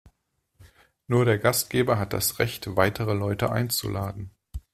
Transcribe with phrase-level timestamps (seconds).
[1.05, 4.31] Nur der Gastgeber hat das Recht, weitere Leute einzuladen.